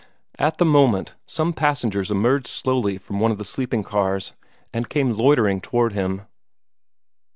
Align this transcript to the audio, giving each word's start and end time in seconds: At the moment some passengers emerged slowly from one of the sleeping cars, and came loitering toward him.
At 0.39 0.57
the 0.57 0.65
moment 0.65 1.13
some 1.27 1.53
passengers 1.53 2.09
emerged 2.09 2.47
slowly 2.47 2.97
from 2.97 3.19
one 3.19 3.29
of 3.29 3.37
the 3.37 3.45
sleeping 3.45 3.83
cars, 3.83 4.33
and 4.73 4.89
came 4.89 5.13
loitering 5.15 5.61
toward 5.61 5.93
him. 5.93 6.23